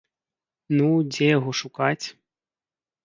Ну, 0.77 0.87
дзе 1.11 1.25
яго 1.37 1.51
шукаць? 1.63 2.05